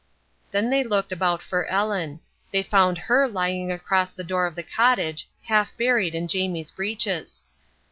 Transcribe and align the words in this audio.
Then 0.49 0.71
they 0.71 0.83
looked 0.83 1.11
about 1.11 1.43
for 1.43 1.65
Ellen. 1.67 2.21
They 2.51 2.63
found 2.63 2.97
her 2.97 3.27
lying 3.27 3.71
across 3.71 4.11
the 4.13 4.23
door 4.23 4.47
of 4.47 4.55
the 4.55 4.63
cottage 4.63 5.29
half 5.43 5.77
buried 5.77 6.15
in 6.15 6.27
Jamie's 6.27 6.71
breeches. 6.71 7.43